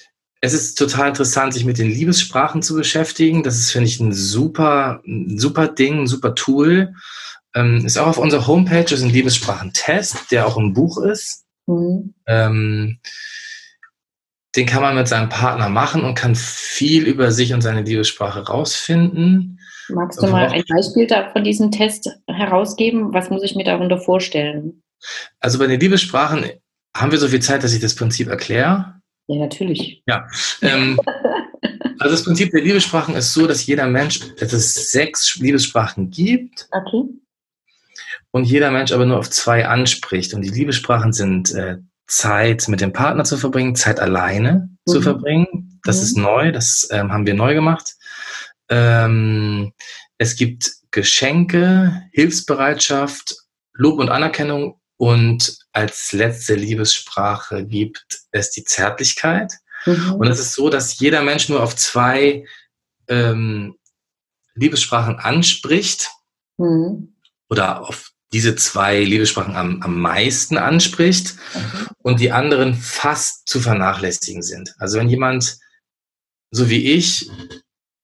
es 0.41 0.53
ist 0.53 0.77
total 0.77 1.09
interessant, 1.09 1.55
sich 1.55 1.65
mit 1.65 1.79
den 1.79 1.91
Liebessprachen 1.91 2.63
zu 2.63 2.75
beschäftigen. 2.75 3.43
Das 3.43 3.57
ist, 3.57 3.73
finde 3.73 3.89
ich, 3.89 3.99
ein 3.99 4.13
super, 4.13 5.01
ein 5.07 5.39
super 5.39 5.69
Ding, 5.69 6.03
ein 6.03 6.07
super 6.07 6.35
Tool. 6.35 6.95
Ähm, 7.55 7.85
ist 7.87 7.97
auch 7.97 8.07
auf 8.07 8.19
unserer 8.19 8.47
Homepage, 8.47 8.95
ist 8.95 9.03
ein 9.03 9.11
Liebessprachentest, 9.11 10.31
der 10.31 10.47
auch 10.47 10.59
ein 10.59 10.75
Buch 10.75 10.99
ist. 10.99 11.45
Mhm. 11.67 12.15
Ähm, 12.27 12.99
den 14.55 14.67
kann 14.67 14.83
man 14.83 14.95
mit 14.95 15.09
seinem 15.09 15.31
Partner 15.31 15.69
machen 15.69 16.05
und 16.05 16.15
kann 16.15 16.35
viel 16.37 17.05
über 17.07 17.33
sich 17.33 17.55
und 17.55 17.63
seine 17.63 17.83
Liebessprache 17.83 18.47
rausfinden. 18.47 19.59
Magst 19.89 20.23
du 20.23 20.27
mal 20.29 20.49
ein 20.49 20.63
Beispiel 20.69 21.09
von 21.33 21.45
diesem 21.45 21.71
Test 21.71 22.09
herausgeben? 22.29 23.13
Was 23.13 23.31
muss 23.31 23.43
ich 23.43 23.55
mir 23.55 23.65
darunter 23.65 23.99
vorstellen? 23.99 24.84
Also 25.41 25.59
bei 25.59 25.67
den 25.67 25.81
Liebessprachen 25.81 26.51
haben 26.97 27.13
wir 27.13 27.19
so 27.19 27.29
viel 27.29 27.41
Zeit, 27.41 27.65
dass 27.65 27.73
ich 27.73 27.81
das 27.81 27.95
Prinzip 27.95 28.29
erkläre. 28.29 29.01
Ja, 29.27 29.39
natürlich. 29.39 30.03
Ja. 30.07 30.27
Ähm, 30.63 31.01
also 31.99 32.15
das 32.15 32.25
Prinzip 32.25 32.51
der 32.51 32.63
Liebessprachen 32.63 33.15
ist 33.15 33.33
so, 33.33 33.47
dass 33.47 33.67
jeder 33.67 33.87
Mensch, 33.87 34.21
dass 34.39 34.53
es 34.53 34.91
sechs 34.91 35.37
Liebessprachen 35.37 36.11
gibt. 36.11 36.69
Okay. 36.71 37.05
Und 38.31 38.45
jeder 38.45 38.71
Mensch 38.71 38.93
aber 38.93 39.07
nur 39.07 39.19
auf 39.19 39.31
zwei 39.31 39.67
anspricht. 39.67 40.35
Und 40.35 40.43
die 40.43 40.51
Liebessprachen 40.51 41.13
sind 41.13 41.55
äh, 41.55 41.79
Zeit 42.07 42.69
mit 42.69 42.81
dem 42.81 42.93
Partner 42.93 43.25
zu 43.25 43.37
verbringen, 43.37 43.77
Zeit 43.77 44.01
alleine 44.01 44.69
mhm. 44.87 44.93
zu 44.93 45.03
verbringen. 45.03 45.81
Das 45.85 45.99
mhm. 45.99 46.03
ist 46.03 46.17
neu, 46.17 46.53
das 46.53 46.89
ähm, 46.91 47.13
haben 47.13 47.27
wir 47.27 47.35
neu 47.35 47.55
gemacht. 47.55 47.95
Ähm, 48.69 49.73
es 50.19 50.37
gibt 50.37 50.73
Geschenke, 50.91 52.03
Hilfsbereitschaft, 52.13 53.37
Lob 53.73 53.99
und 53.99 54.11
Anerkennung 54.11 54.81
und 55.05 55.59
als 55.73 56.13
letzte 56.13 56.55
Liebessprache 56.55 57.67
gibt 57.67 58.23
es 58.31 58.53
die 58.53 58.65
Zärtlichkeit. 58.65 59.53
Mhm. 59.85 60.15
Und 60.15 60.29
es 60.29 60.41
ist 60.41 60.55
so, 60.55 60.71
dass 60.71 60.99
jeder 60.99 61.21
Mensch 61.21 61.51
nur 61.51 61.63
auf 61.63 61.77
zwei 61.77 62.47
ähm, 63.09 63.77
Liebessprachen 64.55 65.19
anspricht 65.19 66.11
mhm. 66.57 67.17
oder 67.51 67.87
auf 67.87 68.13
diese 68.33 68.57
zwei 68.57 69.05
Liebessprachen 69.05 69.57
am, 69.57 69.83
am 69.83 70.01
meisten 70.01 70.57
anspricht 70.57 71.37
mhm. 71.53 71.89
und 71.99 72.19
die 72.19 72.33
anderen 72.33 72.73
fast 72.73 73.47
zu 73.47 73.61
vernachlässigen 73.61 74.43
sind. 74.43 74.75
Also 74.79 74.99
wenn 74.99 75.11
jemand, 75.11 75.59
so 76.51 76.71
wie 76.71 76.95
ich, 76.95 77.31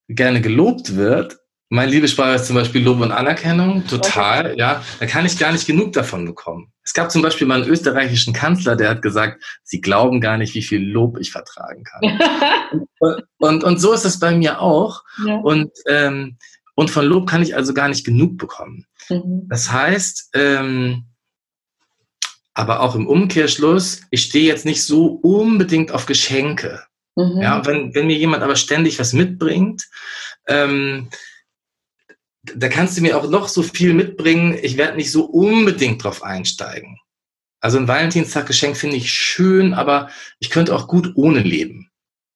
gerne 0.07 0.39
gelobt 0.39 0.95
wird, 0.95 1.39
mein 1.71 1.87
Liebessprache 1.87 2.35
ist 2.35 2.47
zum 2.47 2.57
Beispiel 2.57 2.83
Lob 2.83 2.99
und 2.99 3.13
Anerkennung, 3.13 3.87
total, 3.87 4.47
okay. 4.47 4.59
ja. 4.59 4.83
Da 4.99 5.05
kann 5.05 5.25
ich 5.25 5.39
gar 5.39 5.53
nicht 5.53 5.65
genug 5.65 5.93
davon 5.93 6.25
bekommen. 6.25 6.73
Es 6.83 6.93
gab 6.93 7.09
zum 7.09 7.21
Beispiel 7.21 7.47
mal 7.47 7.61
einen 7.61 7.71
österreichischen 7.71 8.33
Kanzler, 8.33 8.75
der 8.75 8.89
hat 8.89 9.01
gesagt, 9.01 9.41
Sie 9.63 9.79
glauben 9.79 10.19
gar 10.19 10.37
nicht, 10.37 10.53
wie 10.53 10.63
viel 10.63 10.85
Lob 10.85 11.17
ich 11.17 11.31
vertragen 11.31 11.85
kann. 11.85 12.19
und, 12.99 13.23
und, 13.37 13.63
und, 13.63 13.79
so 13.79 13.93
ist 13.93 14.03
es 14.03 14.19
bei 14.19 14.35
mir 14.35 14.59
auch. 14.59 15.03
Ja. 15.25 15.37
Und, 15.37 15.71
ähm, 15.87 16.37
und 16.75 16.91
von 16.91 17.05
Lob 17.05 17.29
kann 17.29 17.41
ich 17.41 17.55
also 17.55 17.73
gar 17.73 17.87
nicht 17.87 18.05
genug 18.05 18.37
bekommen. 18.37 18.85
Mhm. 19.07 19.47
Das 19.47 19.71
heißt, 19.71 20.31
ähm, 20.33 21.05
aber 22.53 22.81
auch 22.81 22.95
im 22.95 23.07
Umkehrschluss, 23.07 24.01
ich 24.09 24.23
stehe 24.23 24.45
jetzt 24.45 24.65
nicht 24.65 24.83
so 24.83 25.05
unbedingt 25.21 25.93
auf 25.93 26.05
Geschenke. 26.05 26.83
Mhm. 27.15 27.39
Ja, 27.41 27.65
wenn, 27.65 27.95
wenn 27.95 28.07
mir 28.07 28.17
jemand 28.17 28.43
aber 28.43 28.57
ständig 28.57 28.99
was 28.99 29.13
mitbringt, 29.13 29.87
ähm, 30.47 31.07
da 32.43 32.69
kannst 32.69 32.97
du 32.97 33.01
mir 33.01 33.17
auch 33.17 33.29
noch 33.29 33.47
so 33.47 33.63
viel 33.63 33.93
mitbringen. 33.93 34.57
Ich 34.61 34.77
werde 34.77 34.97
nicht 34.97 35.11
so 35.11 35.25
unbedingt 35.25 36.03
drauf 36.03 36.23
einsteigen. 36.23 36.97
Also 37.59 37.77
ein 37.77 37.87
Valentinstaggeschenk 37.87 38.75
finde 38.75 38.95
ich 38.95 39.11
schön, 39.11 39.73
aber 39.73 40.09
ich 40.39 40.49
könnte 40.49 40.75
auch 40.75 40.87
gut 40.87 41.11
ohne 41.15 41.39
leben. 41.39 41.91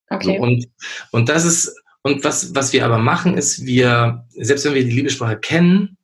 Okay. 0.10 0.38
So, 0.38 0.44
und, 0.44 0.68
und 1.12 1.30
das 1.30 1.46
ist, 1.46 1.76
und 2.04 2.24
was, 2.24 2.54
was 2.54 2.74
wir 2.74 2.86
aber 2.86 3.00
machen, 3.00 3.36
ist, 3.36 3.66
wir, 3.66 4.28
selbst 4.30 4.66
wenn 4.66 4.76
wir 4.76 4.84
die 4.84 4.92
Liebessprache 4.92 5.40
kennen, 5.40 5.98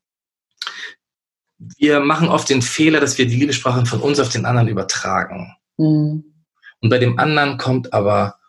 wir 1.78 2.00
machen 2.00 2.28
oft 2.28 2.50
den 2.50 2.64
Fehler, 2.64 3.00
dass 3.00 3.20
wir 3.20 3.28
die 3.28 3.36
Liebessprache 3.36 3.86
von 3.86 4.02
uns 4.02 4.20
auf 4.20 4.30
den 4.30 4.46
anderen 4.46 4.68
übertragen. 4.68 5.56
Mhm. 5.78 6.24
Und 6.80 6.90
bei 6.90 6.98
dem 6.98 7.20
anderen 7.20 7.58
kommt 7.58 7.94
aber 7.94 8.40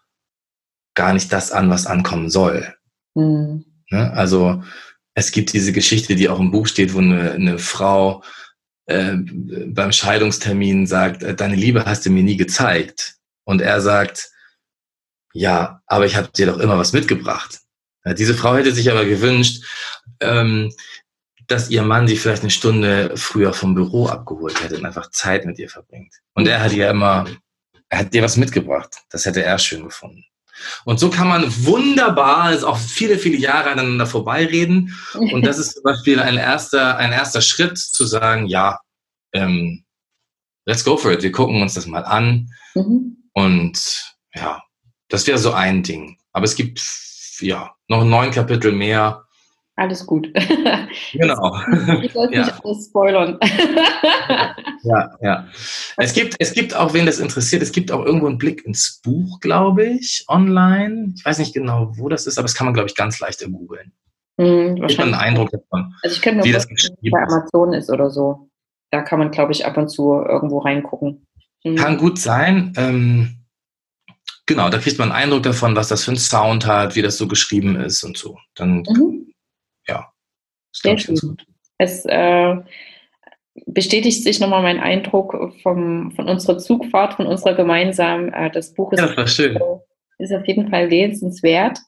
gar 0.94 1.12
nicht 1.12 1.30
das 1.30 1.52
an, 1.52 1.68
was 1.68 1.87
ankommen 1.87 2.30
soll. 2.30 2.75
Mhm. 3.14 3.66
Ne? 3.90 4.11
Also 4.14 4.62
es 5.14 5.31
gibt 5.33 5.52
diese 5.52 5.73
Geschichte, 5.73 6.14
die 6.14 6.28
auch 6.28 6.40
im 6.40 6.50
Buch 6.50 6.66
steht, 6.66 6.95
wo 6.95 6.99
eine, 6.99 7.33
eine 7.33 7.59
Frau 7.59 8.23
äh, 8.87 9.16
beim 9.16 9.92
Scheidungstermin 9.92 10.87
sagt, 10.87 11.23
äh, 11.23 11.35
deine 11.35 11.57
Liebe 11.57 11.85
hast 11.85 12.07
du 12.07 12.11
mir 12.11 12.23
nie 12.23 12.37
gezeigt. 12.37 13.16
Und 13.45 13.61
er 13.61 13.81
sagt, 13.81 14.31
ja, 15.35 15.83
aber 15.87 16.07
ich 16.07 16.16
habe 16.16 16.28
dir 16.28 16.47
doch 16.47 16.59
immer 16.59 16.78
was 16.78 16.92
mitgebracht. 16.92 17.61
Ja, 18.04 18.14
diese 18.14 18.35
Frau 18.35 18.57
hätte 18.57 18.73
sich 18.73 18.90
aber 18.90 19.04
gewünscht, 19.04 19.64
ähm, 20.21 20.73
dass 21.47 21.71
ihr 21.71 21.83
Mann 21.83 22.09
sie 22.09 22.16
vielleicht 22.16 22.42
eine 22.42 22.50
Stunde 22.50 23.16
früher 23.16 23.52
vom 23.52 23.75
Büro 23.75 24.07
abgeholt 24.07 24.62
hätte 24.62 24.76
und 24.76 24.87
einfach 24.87 25.11
Zeit 25.11 25.45
mit 25.45 25.59
ihr 25.59 25.69
verbringt. 25.69 26.14
Und 26.35 26.47
er 26.49 26.62
hat 26.62 26.73
ihr 26.73 26.88
immer, 26.88 27.26
er 27.88 27.99
hat 27.99 28.14
dir 28.14 28.23
was 28.23 28.37
mitgebracht. 28.37 28.97
Das 29.11 29.26
hätte 29.26 29.42
er 29.42 29.59
schön 29.59 29.85
gefunden. 29.85 30.25
Und 30.85 31.00
so 31.00 31.11
kann 31.11 31.28
man 31.28 31.45
wunderbar, 31.64 32.42
also 32.45 32.69
auch 32.69 32.78
viele, 32.78 33.19
viele 33.19 33.37
Jahre 33.37 33.71
aneinander 33.71 34.07
vorbeireden. 34.07 34.95
Und 35.14 35.47
das 35.47 35.59
ist 35.59 35.75
zum 35.75 35.83
Beispiel 35.83 36.21
ein 36.21 36.37
erster, 36.37 36.97
ein 36.97 37.12
erster 37.12 37.40
Schritt 37.40 37.78
zu 37.78 38.04
sagen, 38.04 38.47
ja, 38.47 38.78
ähm, 39.33 39.85
let's 40.64 40.85
go 40.85 40.97
for 40.97 41.12
it. 41.12 41.23
Wir 41.23 41.33
gucken 41.33 41.62
uns 41.62 41.75
das 41.75 41.87
mal 41.87 42.04
an. 42.04 42.49
Mhm. 42.75 43.16
Und 43.33 44.14
ja, 44.35 44.62
das 45.09 45.26
wäre 45.26 45.38
so 45.38 45.52
ein 45.52 45.83
Ding. 45.83 46.19
Aber 46.33 46.45
es 46.45 46.54
gibt 46.54 46.81
ja 47.40 47.75
noch 47.88 48.04
neun 48.04 48.31
Kapitel 48.31 48.73
mehr. 48.73 49.25
Alles 49.76 50.07
gut. 50.07 50.29
Genau. 51.12 51.57
Ich 52.02 52.14
wollte 52.14 52.35
ja. 52.35 52.45
nicht 52.45 52.64
alles 52.64 52.87
spoilern. 52.87 53.38
ja, 54.83 55.11
ja. 55.21 55.47
Es 55.97 56.12
gibt, 56.12 56.37
es 56.38 56.52
gibt 56.52 56.75
auch, 56.75 56.95
wen 56.95 57.07
das 57.07 57.19
interessiert, 57.19 57.62
es 57.62 57.73
gibt 57.73 57.93
auch 57.93 58.05
irgendwo 58.05 58.26
einen 58.26 58.38
Blick 58.38 58.64
ins 58.64 59.00
Buch, 59.02 59.41
glaube 59.41 59.85
ich, 59.85 60.25
online. 60.29 61.12
Ich 61.17 61.25
weiß 61.25 61.38
nicht 61.38 61.55
genau, 61.55 61.93
wo 61.97 62.09
das 62.09 62.26
ist, 62.26 62.38
aber 62.38 62.45
das 62.45 62.55
kann 62.55 62.67
man, 62.67 62.75
glaube 62.75 62.88
ich, 62.88 62.95
ganz 62.95 63.21
leicht 63.21 63.45
googeln. 63.45 63.93
Hm, 64.38 64.85
ich 64.85 64.99
habe 64.99 65.05
einen 65.05 65.14
Eindruck 65.14 65.50
davon. 65.50 65.95
Also 66.02 66.17
ich 66.17 66.23
kenne 66.23 66.38
nur, 66.38 66.47
wie 66.47 66.52
das 66.52 66.67
bei 66.67 67.23
Amazon 67.23 67.73
ist 67.75 67.91
oder 67.91 68.11
so. 68.11 68.49
Da 68.91 69.02
kann 69.02 69.19
man, 69.19 69.31
glaube 69.31 69.52
ich, 69.52 69.64
ab 69.67 69.76
und 69.76 69.88
zu 69.88 70.12
irgendwo 70.14 70.59
reingucken. 70.59 71.26
Hm. 71.64 71.76
Kann 71.76 71.99
gut 71.99 72.19
sein. 72.19 72.73
Ähm, 72.76 73.45
genau, 74.47 74.69
da 74.71 74.79
kriegt 74.79 74.99
man 74.99 75.12
einen 75.12 75.25
Eindruck 75.25 75.43
davon, 75.45 75.76
was 75.76 75.88
das 75.88 76.05
für 76.05 76.12
ein 76.12 76.17
Sound 76.17 76.67
hat, 76.67 76.97
wie 76.97 77.02
das 77.02 77.17
so 77.17 77.29
geschrieben 77.29 77.76
ist 77.76 78.02
und 78.02 78.17
so. 78.17 78.38
Dann 78.55 78.85
mhm 78.88 79.32
ja. 79.87 80.12
Sehr 80.73 80.99
schön. 80.99 81.37
Es 81.79 82.05
äh, 82.07 82.57
bestätigt 83.67 84.23
sich 84.23 84.41
nochmal 84.41 84.62
mein 84.62 84.81
Eindruck 84.81 85.53
vom, 85.62 86.12
von 86.12 86.29
unserer 86.29 86.59
Zugfahrt, 86.59 87.15
von 87.15 87.27
unserer 87.27 87.55
gemeinsamen. 87.55 88.33
Äh, 88.33 88.51
das 88.51 88.73
Buch 88.75 88.93
ist, 88.93 89.01
ja, 89.01 89.15
das 89.15 89.39
ist 89.39 90.33
auf 90.33 90.47
jeden 90.47 90.71
Fall 90.71 90.89
lesenswert. 90.89 91.79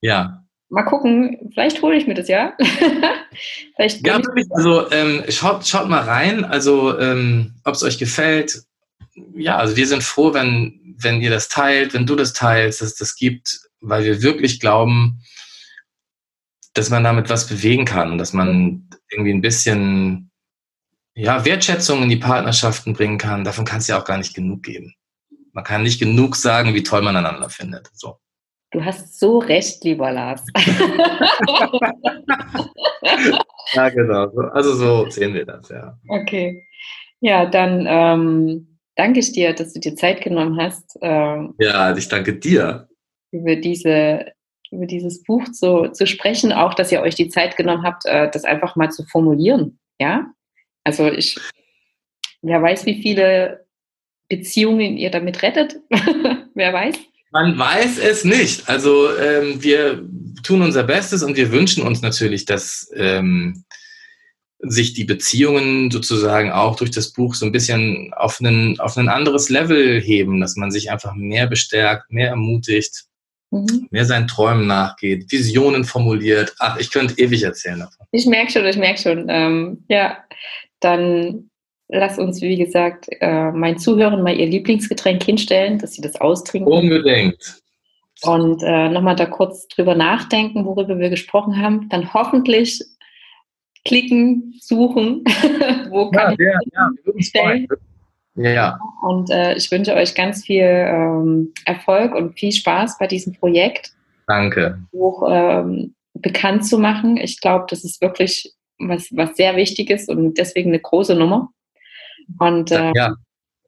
Ja. 0.00 0.44
mal 0.68 0.84
gucken, 0.84 1.50
vielleicht 1.52 1.82
hole 1.82 1.96
ich 1.96 2.06
mir 2.06 2.14
das 2.14 2.28
ja. 2.28 2.56
vielleicht 3.76 4.06
ja, 4.06 4.16
wirklich. 4.16 4.46
Also 4.50 4.90
ähm, 4.92 5.24
schaut, 5.28 5.66
schaut 5.66 5.88
mal 5.88 6.02
rein, 6.02 6.44
also 6.44 6.98
ähm, 6.98 7.54
ob 7.64 7.74
es 7.74 7.82
euch 7.82 7.98
gefällt. 7.98 8.62
Ja, 9.34 9.56
also 9.56 9.76
wir 9.76 9.86
sind 9.86 10.04
froh, 10.04 10.32
wenn, 10.34 10.96
wenn 11.00 11.20
ihr 11.20 11.30
das 11.30 11.48
teilt, 11.48 11.94
wenn 11.94 12.06
du 12.06 12.14
das 12.14 12.32
teilst, 12.32 12.80
dass 12.80 12.88
es 12.88 12.96
das 12.96 13.16
gibt, 13.16 13.60
weil 13.80 14.04
wir 14.04 14.22
wirklich 14.22 14.60
glauben, 14.60 15.20
dass 16.78 16.90
man 16.90 17.04
damit 17.04 17.28
was 17.28 17.48
bewegen 17.48 17.84
kann, 17.84 18.18
dass 18.18 18.32
man 18.32 18.88
irgendwie 19.10 19.32
ein 19.32 19.40
bisschen 19.40 20.30
ja, 21.14 21.44
Wertschätzung 21.44 22.04
in 22.04 22.08
die 22.08 22.16
Partnerschaften 22.16 22.92
bringen 22.92 23.18
kann. 23.18 23.42
Davon 23.42 23.64
kann 23.64 23.78
es 23.78 23.88
ja 23.88 24.00
auch 24.00 24.04
gar 24.04 24.18
nicht 24.18 24.34
genug 24.34 24.62
geben. 24.62 24.94
Man 25.52 25.64
kann 25.64 25.82
nicht 25.82 25.98
genug 25.98 26.36
sagen, 26.36 26.74
wie 26.74 26.84
toll 26.84 27.02
man 27.02 27.16
einander 27.16 27.50
findet. 27.50 27.90
So. 27.94 28.18
Du 28.70 28.84
hast 28.84 29.18
so 29.18 29.38
recht, 29.38 29.82
lieber 29.82 30.12
Lars. 30.12 30.44
ja, 33.72 33.88
genau. 33.88 34.28
Also 34.52 34.74
so 34.74 35.10
sehen 35.10 35.34
wir 35.34 35.44
das, 35.44 35.68
ja. 35.70 35.98
Okay. 36.08 36.64
Ja, 37.20 37.46
dann 37.46 37.86
ähm, 37.88 38.78
danke 38.94 39.18
ich 39.18 39.32
dir, 39.32 39.52
dass 39.52 39.72
du 39.72 39.80
dir 39.80 39.96
Zeit 39.96 40.20
genommen 40.20 40.60
hast. 40.60 40.96
Ähm, 41.02 41.54
ja, 41.58 41.96
ich 41.96 42.08
danke 42.08 42.34
dir. 42.38 42.88
Über, 43.32 43.56
diese, 43.56 44.26
über 44.70 44.86
dieses 44.86 45.22
Buch 45.22 45.44
zu, 45.50 45.88
zu 45.92 46.06
sprechen, 46.06 46.52
auch 46.52 46.74
dass 46.74 46.92
ihr 46.92 47.00
euch 47.00 47.14
die 47.14 47.28
Zeit 47.28 47.56
genommen 47.56 47.84
habt, 47.84 48.06
äh, 48.06 48.30
das 48.30 48.44
einfach 48.44 48.76
mal 48.76 48.90
zu 48.90 49.04
formulieren. 49.04 49.78
Ja? 49.98 50.26
Also 50.84 51.10
ich, 51.10 51.38
wer 52.42 52.62
weiß, 52.62 52.86
wie 52.86 53.02
viele 53.02 53.66
Beziehungen 54.28 54.96
ihr 54.96 55.10
damit 55.10 55.42
rettet. 55.42 55.76
wer 56.54 56.72
weiß. 56.72 56.96
Man 57.30 57.58
weiß 57.58 57.98
es 57.98 58.24
nicht. 58.24 58.68
Also 58.68 59.14
ähm, 59.16 59.62
wir 59.62 60.06
tun 60.42 60.62
unser 60.62 60.84
Bestes 60.84 61.22
und 61.22 61.36
wir 61.36 61.52
wünschen 61.52 61.82
uns 61.82 62.00
natürlich, 62.00 62.44
dass 62.44 62.90
ähm, 62.94 63.64
sich 64.60 64.94
die 64.94 65.04
Beziehungen 65.04 65.90
sozusagen 65.90 66.50
auch 66.50 66.76
durch 66.76 66.90
das 66.90 67.12
Buch 67.12 67.34
so 67.34 67.46
ein 67.46 67.52
bisschen 67.52 68.12
auf, 68.14 68.40
einen, 68.40 68.80
auf 68.80 68.96
ein 68.96 69.08
anderes 69.08 69.50
Level 69.50 70.00
heben, 70.00 70.40
dass 70.40 70.56
man 70.56 70.70
sich 70.70 70.90
einfach 70.90 71.14
mehr 71.14 71.46
bestärkt, 71.46 72.10
mehr 72.10 72.30
ermutigt, 72.30 73.04
mhm. 73.50 73.88
mehr 73.90 74.04
seinen 74.04 74.28
Träumen 74.28 74.66
nachgeht, 74.66 75.30
Visionen 75.30 75.84
formuliert. 75.84 76.54
Ach, 76.58 76.78
ich 76.78 76.90
könnte 76.90 77.18
ewig 77.18 77.42
erzählen 77.42 77.80
davon. 77.80 78.06
Ich 78.10 78.26
merke 78.26 78.52
schon, 78.52 78.66
ich 78.66 78.76
merke 78.76 79.00
schon. 79.00 79.26
Ähm, 79.28 79.84
ja, 79.88 80.18
dann 80.80 81.50
lass 81.88 82.18
uns, 82.18 82.40
wie 82.40 82.56
gesagt, 82.56 83.06
äh, 83.20 83.50
meinen 83.50 83.78
Zuhörern 83.78 84.22
mal 84.22 84.36
ihr 84.36 84.46
Lieblingsgetränk 84.46 85.22
hinstellen, 85.22 85.78
dass 85.78 85.94
sie 85.94 86.02
das 86.02 86.20
austrinken. 86.20 86.72
Unbedingt. 86.72 87.62
Und 88.22 88.62
äh, 88.62 88.88
nochmal 88.88 89.16
da 89.16 89.26
kurz 89.26 89.68
drüber 89.68 89.94
nachdenken, 89.94 90.64
worüber 90.64 90.98
wir 90.98 91.08
gesprochen 91.08 91.60
haben. 91.60 91.88
Dann 91.88 92.12
hoffentlich 92.12 92.82
klicken, 93.84 94.54
suchen, 94.60 95.24
wo 95.90 96.10
kann 96.10 96.36
ja, 96.38 96.58
ich 96.60 96.72
ja, 96.72 96.90
ja, 97.04 97.22
stellen. 97.22 97.68
Ja. 98.38 98.78
Und 99.02 99.30
äh, 99.30 99.54
ich 99.54 99.70
wünsche 99.70 99.94
euch 99.94 100.14
ganz 100.14 100.44
viel 100.44 100.62
ähm, 100.62 101.52
Erfolg 101.64 102.14
und 102.14 102.38
viel 102.38 102.52
Spaß 102.52 102.98
bei 102.98 103.06
diesem 103.06 103.32
Projekt. 103.34 103.92
Danke. 104.26 104.78
Buch 104.92 105.26
ähm, 105.28 105.94
bekannt 106.14 106.64
zu 106.66 106.78
machen. 106.78 107.16
Ich 107.16 107.40
glaube, 107.40 107.66
das 107.68 107.84
ist 107.84 108.00
wirklich 108.00 108.52
was, 108.78 109.08
was 109.10 109.36
sehr 109.36 109.56
wichtig 109.56 109.90
ist 109.90 110.08
und 110.08 110.38
deswegen 110.38 110.70
eine 110.70 110.80
große 110.80 111.14
Nummer. 111.14 111.50
Und, 112.38 112.70
äh, 112.70 112.92
ja, 112.94 113.14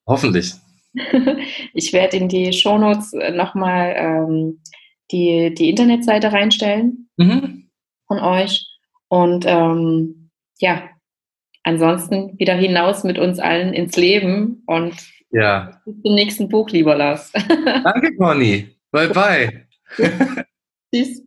hoffentlich. 0.07 0.55
ich 1.75 1.93
werde 1.93 2.17
in 2.17 2.29
die 2.29 2.53
Shownotes 2.53 3.13
äh, 3.15 3.33
nochmal 3.33 3.95
ähm, 3.97 4.61
die, 5.11 5.55
die 5.55 5.71
Internetseite 5.71 6.33
reinstellen 6.33 7.09
mhm. 7.17 7.71
von 8.07 8.19
euch. 8.19 8.67
Und 9.09 9.45
ähm, 9.47 10.31
ja, 10.59 10.90
ansonsten 11.63 12.39
wieder 12.39 12.55
hinaus 12.55 13.05
mit 13.05 13.19
uns 13.19 13.39
allen 13.39 13.73
ins 13.73 13.97
Leben 13.97 14.63
und 14.67 14.95
ja. 15.31 15.81
bis 15.85 16.03
zum 16.03 16.15
nächsten 16.15 16.49
Buch, 16.49 16.71
lieber 16.71 16.97
Lars. 16.97 17.33
Danke, 17.33 18.17
Conny. 18.17 18.69
Bye, 18.91 19.09
bye. 19.09 19.67
Tschüss. 20.95 21.23